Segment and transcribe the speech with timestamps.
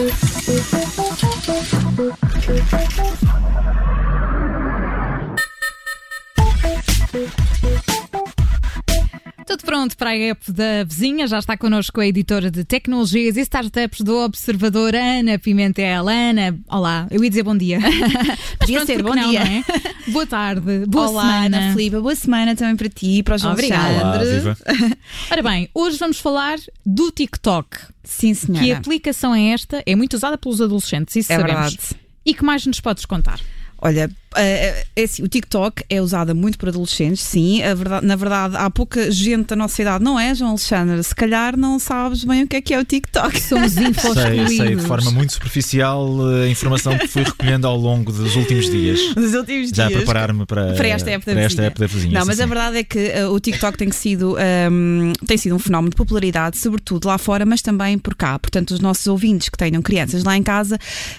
[0.00, 0.79] Tudo
[9.80, 11.26] pronto para a app da vizinha.
[11.26, 16.06] Já está connosco a editora de tecnologias e startups do Observador, Ana Pimentel.
[16.06, 17.78] Ana, olá, eu ia dizer bom dia.
[18.60, 19.40] Podia pronto, ser, bom não, dia.
[19.42, 19.64] não é?
[20.08, 21.56] Boa tarde, boa Olá, semana.
[21.58, 21.96] Ana Filipe.
[21.98, 24.00] Boa semana também para ti e para os Obrigada.
[24.00, 24.38] Olá, Alexandre.
[24.40, 24.96] viva.
[25.30, 27.78] Ora bem, hoje vamos falar do TikTok.
[28.04, 28.62] Sim, senhora.
[28.62, 29.82] Que aplicação é esta?
[29.86, 31.70] É muito usada pelos adolescentes, isso É sabemos.
[31.70, 32.00] verdade.
[32.26, 33.40] E que mais nos podes contar?
[33.78, 37.62] Olha, é, é assim, o TikTok é usado muito por adolescentes, sim.
[37.62, 41.02] A verdade- na verdade, há pouca gente da nossa idade, não é, João Alexandre?
[41.02, 43.40] Se calhar não sabes bem o que é que é o TikTok.
[43.40, 47.76] Somos infos Sei, sei, de forma muito superficial eh, a informação que fui recolhendo ao
[47.76, 49.00] longo dos últimos dias.
[49.16, 49.98] Nos últimos Já a dias.
[50.00, 52.18] preparar-me para, para esta época da para esta época da vizinha.
[52.18, 52.42] Não, mas sim.
[52.42, 54.36] a verdade é que uh, o TikTok tem sido,
[54.70, 58.38] um, tem sido um fenómeno de popularidade, sobretudo lá fora, mas também por cá.
[58.38, 60.78] Portanto, os nossos ouvintes que tenham crianças lá em casa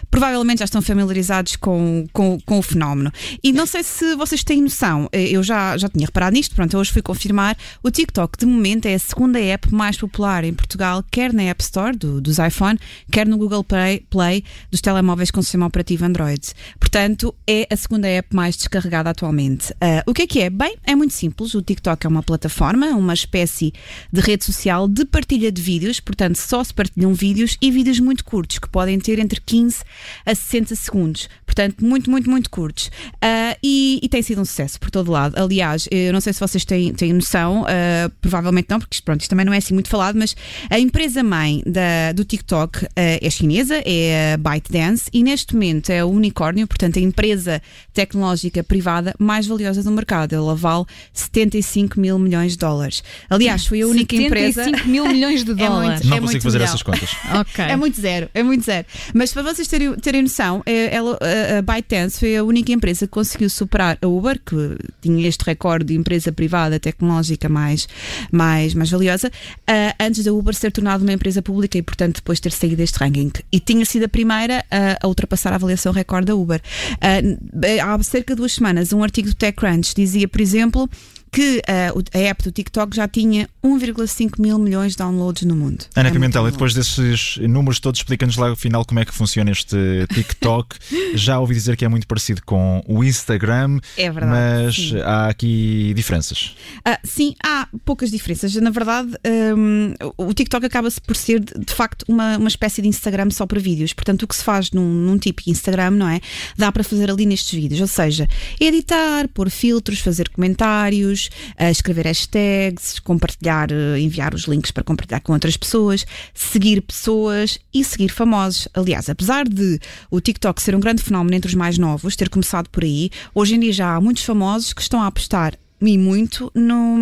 [0.09, 3.00] provavelmente já estão familiarizados com, com, com o fenómeno.
[3.43, 6.77] E não sei se vocês têm noção, eh, eu já, já tinha reparado nisto, pronto,
[6.77, 7.57] hoje fui confirmar.
[7.81, 11.63] O TikTok, de momento, é a segunda app mais popular em Portugal, quer na App
[11.63, 12.77] Store do- dos iPhone,
[13.11, 16.41] quer no Google Play, Play dos telemóveis com sistema operativo Android.
[16.79, 19.73] Portanto, é a segunda app mais descarregada atualmente.
[19.79, 20.49] Ah, o que é que é?
[20.49, 21.53] Bem, é muito simples.
[21.55, 23.71] O TikTok é uma plataforma, uma espécie
[24.11, 28.25] de rede social de partilha de vídeos, portanto, só se partilham vídeos e vídeos muito
[28.25, 29.83] curtos, que podem ter entre 15
[30.25, 31.29] a 60 segundos.
[31.45, 32.90] Portanto, muito, muito, muito curtos.
[33.21, 35.35] Ah, e, e tem sido um sucesso por todo lado.
[35.41, 39.21] Aliás, eu não sei se vocês têm, têm noção, ah, provavelmente não, porque isto, pronto,
[39.21, 40.35] isto também não é assim muito falado, mas
[40.69, 45.89] a empresa mãe da, do TikTok ah, é chinesa, é a ByteDance, e neste momento
[45.89, 47.61] é o unicórnio, portanto, a empresa
[47.93, 50.33] tecnológica privada mais valiosa do mercado.
[50.33, 53.03] Ela vale 75 mil milhões de dólares.
[53.29, 54.63] Aliás, foi a única empresa.
[54.63, 55.89] 75 mil milhões de É dólares.
[56.01, 56.73] muito- Não é consigo fazer legal.
[56.73, 57.09] essas contas.
[57.41, 57.63] Ok.
[57.65, 58.85] É muito zero, é muito zero.
[59.13, 62.80] Mas para vocês terem, terem noção, é- ela, a- a ByteDance foi a única empresa
[62.81, 67.87] que conseguiu superar a Uber, que tinha este recorde de empresa privada tecnológica mais,
[68.31, 69.31] mais, mais valiosa,
[69.67, 72.97] ah, antes da Uber ser tornada uma empresa pública e, portanto, depois ter saído deste
[72.97, 73.31] ranking.
[73.51, 76.61] E tinha sido a primeira a, a ultrapassar a avaliação recorde da Uber.
[76.99, 80.89] Ah, há cerca de duas semanas, um artigo do TechCrunch dizia, por exemplo,
[81.31, 81.61] que
[81.95, 85.85] o- a app do TikTok já tinha 1,5 mil milhões de downloads no mundo.
[85.95, 89.49] Ana É Pimentel, e depois desses números todos, explica-nos lá afinal como é que funciona
[89.51, 89.77] este
[90.13, 90.75] TikTok.
[91.15, 94.31] Já ouvi dizer que é muito parecido com o Instagram, É verdade,
[94.65, 94.99] mas sim.
[95.01, 96.55] há aqui diferenças.
[96.83, 98.53] Ah, sim, há poucas diferenças.
[98.55, 99.11] Na verdade,
[99.57, 103.45] hum, o TikTok acaba-se por ser, de de facto, uma, uma espécie de Instagram só
[103.45, 103.93] para vídeos.
[103.93, 106.19] Portanto, o que se faz num, num típico Instagram, não é?
[106.57, 107.79] Dá para fazer ali nestes vídeos.
[107.79, 108.27] Ou seja,
[108.59, 111.20] editar, pôr filtros, fazer comentários,
[111.57, 117.59] ah, escrever hashtags, compartilhar, eh, enviar os links para compartilhar com outras pessoas, seguir pessoas
[117.73, 118.67] e seguir famosos.
[118.73, 122.69] Aliás, apesar de o TikTok ser um grande fenómeno entre os mais novos, ter começado
[122.69, 126.51] por aí, hoje em dia já há muitos famosos que estão a apostar e muito
[126.53, 126.97] no,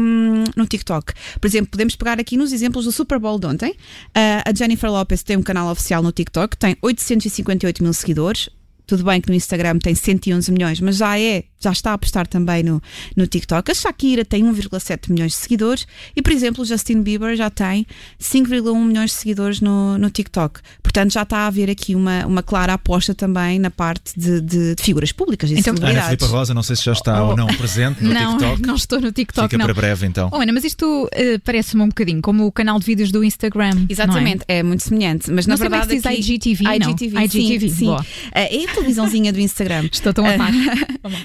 [0.56, 1.14] no TikTok.
[1.40, 3.76] Por exemplo, podemos pegar aqui nos exemplos do Super Bowl de ontem.
[4.14, 8.50] Ah, a Jennifer Lopez tem um canal oficial no TikTok, tem 858 mil seguidores.
[8.90, 12.26] Tudo bem que no Instagram tem 111 milhões, mas já é, já está a apostar
[12.26, 12.82] também no,
[13.16, 13.70] no TikTok.
[13.72, 15.86] A Shakira tem 1,7 milhões de seguidores
[16.16, 17.86] e, por exemplo, o Justin Bieber já tem
[18.20, 20.60] 5,1 milhões de seguidores no, no TikTok.
[20.82, 24.76] Portanto, já está a haver aqui uma, uma clara aposta também na parte de, de-
[24.76, 26.18] de figuras públicas e Então, Ana celebridades.
[26.18, 27.30] Filipe Rosa, não sei se já está Oh.
[27.30, 28.62] ou não presente no não, TikTok.
[28.66, 29.66] não estou no TikTok, Fica não.
[29.66, 30.30] para breve então.
[30.32, 33.86] Oh, Ana, mas isto eh, parece-me um bocadinho como o canal de vídeos do Instagram.
[33.90, 34.64] Exatamente, é?
[34.64, 35.30] muito semelhante.
[35.32, 36.16] Mas Não na sei como é que verdade.
[36.16, 36.90] se diz aqui- IGTV, não?
[36.92, 37.86] IGTV, IGTV, sim, sim.
[37.86, 38.06] boa.
[38.34, 39.90] É a televisãozinha do Instagram.
[39.92, 40.52] Estou tão a par.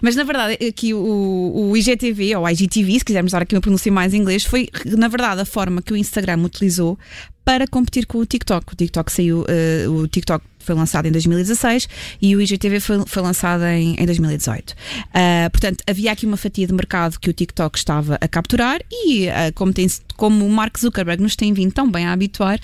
[0.03, 3.91] Mas na verdade, aqui o, o IGTV, ou IGTV, se quisermos dar aqui uma pronúncia
[3.91, 6.99] mais em inglês, foi na verdade a forma que o Instagram utilizou
[7.45, 8.73] para competir com o TikTok.
[8.73, 11.89] O TikTok saiu, eh, o TikTok foi lançado em 2016
[12.21, 14.75] e o IGTV foi, foi lançado em, em 2018.
[15.13, 19.29] Ah, portanto, havia aqui uma fatia de mercado que o TikTok estava a capturar e,
[19.29, 19.87] ah, como, tem,
[20.17, 22.59] como o Mark Zuckerberg nos tem vindo tão bem a habituar,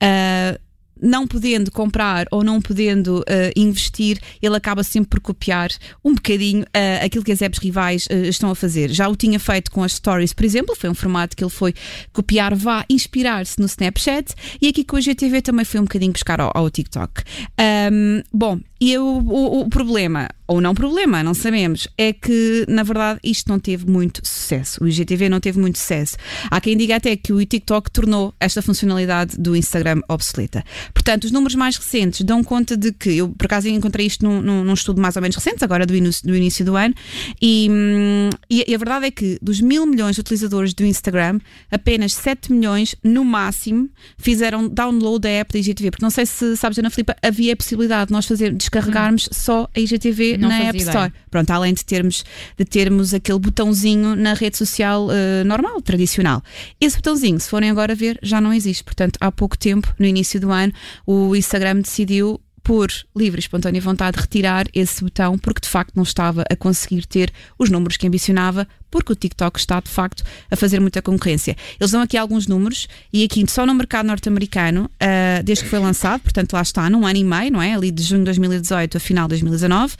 [0.00, 0.58] ah,
[1.00, 5.70] não podendo comprar ou não podendo eh, investir, ele acaba sempre por copiar
[6.04, 8.90] um bocadinho eh, aquilo que as apps rivais eh, estão a fazer.
[8.90, 11.74] Já o tinha feito com as stories, por exemplo, foi um formato que ele foi
[12.12, 16.40] copiar, vá inspirar-se no Snapchat e aqui com a GTV também foi um bocadinho buscar
[16.40, 17.22] ao, ao TikTok.
[17.58, 22.82] Ahm, bom, e o, o, o, problema, ou não problema, não sabemos, é que na
[22.82, 24.82] verdade isto não teve muito sucesso.
[24.84, 26.16] O IGTV não teve muito sucesso.
[26.50, 30.62] Há quem diga até que o TikTok tornou esta funcionalidade do Instagram obsoleta.
[30.92, 34.42] Portanto, os números mais recentes dão conta de que, eu por acaso encontrei isto num,
[34.42, 36.94] num, num estudo mais ou menos recente, agora do, início, do início do ano,
[37.40, 41.40] e, hum, e, e a verdade é que dos mil milhões de utilizadores do Instagram,
[41.70, 43.88] apenas 7 milhões, no máximo,
[44.18, 45.90] fizeram download da app da IGTV.
[45.90, 49.28] Porque não sei se sabes, Ana Filipa, havia a possibilidade de nós fazer descarregarmos hum.
[49.32, 51.12] só a IGTV não na App Store.
[51.30, 52.24] Pronto, além de termos,
[52.56, 56.42] de termos aquele botãozinho na rede social uh, normal, tradicional.
[56.80, 58.84] Esse botãozinho, se forem agora ver, já não existe.
[58.84, 60.72] Portanto, há pouco tempo, no início do ano,
[61.06, 66.02] o Instagram decidiu por livre e espontânea vontade, retirar esse botão porque de facto não
[66.02, 70.56] estava a conseguir ter os números que ambicionava, porque o TikTok está de facto a
[70.56, 71.56] fazer muita concorrência.
[71.78, 75.78] Eles dão aqui alguns números e aqui só no mercado norte-americano, uh, desde que foi
[75.78, 77.72] lançado, portanto lá está, num ano e meio, não é?
[77.72, 79.96] Ali de junho de 2018 a final de 2019, uh,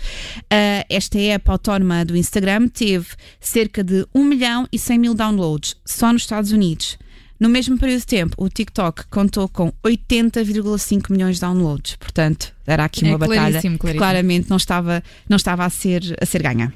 [0.90, 3.06] esta app autónoma do Instagram teve
[3.38, 6.98] cerca de 1 milhão e 100 mil downloads só nos Estados Unidos.
[7.38, 11.96] No mesmo período de tempo, o TikTok contou com 80,5 milhões de downloads.
[11.96, 13.92] Portanto, era aqui uma é, batalha claríssimo, claríssimo.
[13.92, 16.72] que claramente não estava, não estava a, ser, a ser ganha.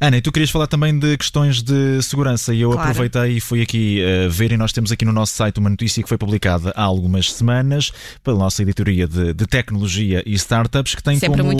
[0.00, 2.90] Ana, e tu querias falar também de questões de segurança e eu claro.
[2.90, 6.02] aproveitei e fui aqui uh, ver e nós temos aqui no nosso site uma notícia
[6.02, 7.92] que foi publicada há algumas semanas
[8.22, 11.56] pela nossa editoria de, de tecnologia e startups que tem Sempre como,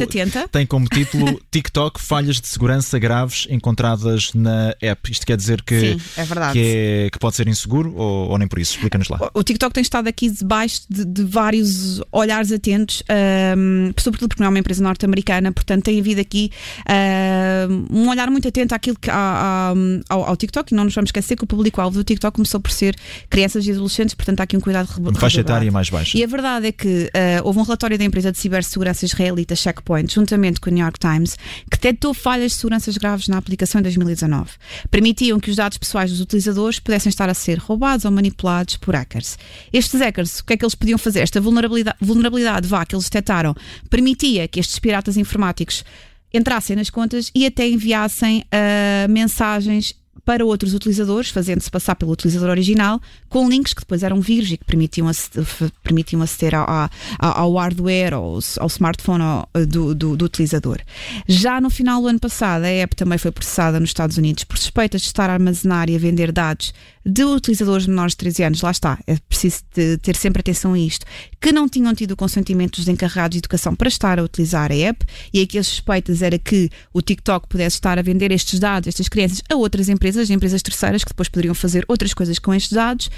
[0.50, 5.10] tem como título TikTok falhas de segurança graves encontradas na app.
[5.10, 8.48] Isto quer dizer que, Sim, é que, é, que pode ser inseguro ou, ou nem
[8.48, 8.74] por isso?
[8.74, 9.30] Explica-nos lá.
[9.34, 13.02] O, o, TikTok tem estado aqui debaixo de, de vários olhares atentos,
[13.56, 16.50] um, sobretudo porque não é uma empresa norte-americana, portanto tem havido aqui
[17.68, 19.74] um, um olhar muito atento àquilo que, à,
[20.08, 22.70] ao, ao, TikTok e não nos vamos esquecer que o público-alvo do TikTok começou por
[22.70, 22.96] ser
[23.28, 25.18] crianças e adolescentes, portanto há aqui um cuidado redobrado.
[25.18, 26.16] Faixa etária mais baixa.
[26.16, 30.12] E a verdade é que uh, houve um relatório da empresa de cibersegurança israelita Checkpoint,
[30.12, 31.36] juntamente com o New York Times,
[31.70, 34.50] que detectou falhas de segurança graves na aplicação em 2019.
[34.90, 38.94] Permitiam que os dados pessoais dos utilizadores pudessem estar a ser roubados ou manipulados por
[38.94, 39.38] hackers.
[39.72, 41.20] Estes hackers, o que é que eles podiam fazer?
[41.20, 43.54] Esta vulnerabilidade, vulnerabilidade vá, que eles detectaram,
[43.90, 45.84] permitia que estes piratas informáticos
[46.32, 49.94] entrassem nas contas e até enviassem uh, mensagens
[50.26, 54.56] para outros utilizadores, fazendo-se passar pelo utilizador original, com links que depois eram vírus e
[54.56, 55.08] que permitiam,
[55.84, 56.90] permitiam aceder ao, ao,
[57.20, 59.22] ao hardware ou ao smartphone
[59.68, 60.80] do, do, do, utilizador.
[61.28, 64.58] Já no final do ano passado, a app também foi processada nos Estados Unidos por
[64.58, 66.74] suspeitas de estar a armazenar e a vender dados
[67.06, 69.62] de utilizadores menores de 13 anos, lá está, é preciso
[70.02, 71.06] ter sempre atenção a isto,
[71.40, 74.74] que não tinham tido o consentimento dos encarregados de educação para estar a utilizar a
[74.74, 78.88] app, e aqui as suspeitas era que o TikTok pudesse estar a vender estes dados,
[78.88, 82.72] estas crianças, a outras empresas, empresas terceiras, que depois poderiam fazer outras coisas com estes
[82.72, 83.08] dados.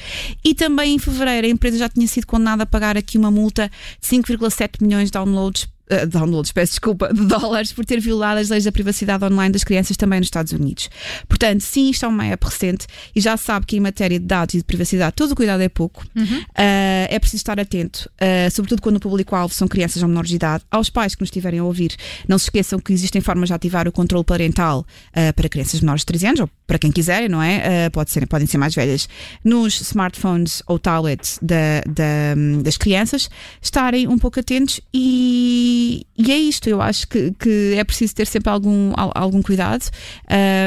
[0.44, 3.70] E também em fevereiro a empresa já tinha sido condenada a pagar aqui uma multa
[4.00, 8.48] de 5,7 milhões de downloads uh, downloads, peço desculpa, de dólares por ter violado as
[8.48, 10.90] leis da privacidade online das crianças também nos Estados Unidos.
[11.28, 14.54] Portanto, sim, isto é uma app recente e já sabe que em matéria de dados
[14.54, 16.04] e de privacidade todo o cuidado é pouco.
[16.16, 16.38] Uhum.
[16.40, 20.36] Uh, é preciso estar atento, uh, sobretudo quando o público-alvo são crianças ou menores de
[20.36, 20.64] idade.
[20.70, 21.94] Aos pais que nos estiverem a ouvir,
[22.26, 24.86] não se esqueçam que existem formas de ativar o controle parental
[25.34, 27.88] para crianças menores de 13 anos ou para quem quiserem, não é?
[27.90, 29.08] Pode ser, podem ser mais velhas,
[29.44, 33.30] nos smartphones ou tablets da, da, das crianças,
[33.60, 35.77] estarem um pouco atentos e
[36.16, 39.84] e, é isto, eu acho que, que, é preciso ter sempre algum, algum cuidado.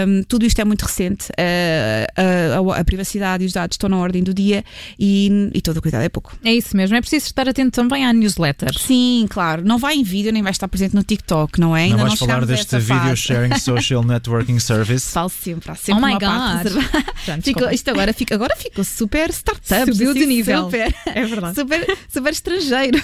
[0.08, 3.98] Um, tudo isto é muito recente, uh, a, a, privacidade e os dados estão na
[3.98, 4.64] ordem do dia
[4.98, 6.36] e, e todo o cuidado é pouco.
[6.44, 8.78] É isso mesmo, é preciso estar atento também à newsletter.
[8.78, 11.84] Sim, claro, não vai em vídeo nem vai estar presente no TikTok, não é?
[11.84, 15.10] Ainda não vais não falar deste Video Sharing Social Networking Service?
[15.12, 16.72] Falo sempre, há sempre oh uma my parte
[17.42, 19.92] Fico, isto agora, fica, agora ficou super startup.
[19.92, 20.66] Subiu assim, de nível.
[20.66, 21.56] Super, é verdade.
[21.62, 23.02] Super, super estrangeiro.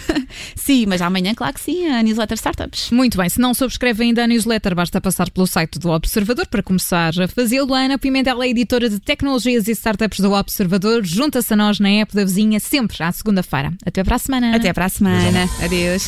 [0.56, 2.92] Sim, mas amanhã, claro que sim, a newsletter Startups.
[2.92, 6.64] Muito bem, se não subscreve ainda a newsletter, basta passar pelo site do Observador para
[6.64, 7.74] começar a fazê-lo.
[7.74, 11.06] Ana Pimentel é editora de tecnologias e startups do Observador.
[11.06, 13.74] Junta-se a nós na app da vizinha, sempre à segunda-feira.
[13.86, 14.56] Até para a semana.
[14.56, 15.50] Até para a semana.
[15.64, 16.08] Adeus.